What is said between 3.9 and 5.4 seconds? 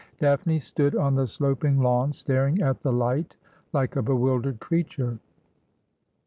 a bewildered creature.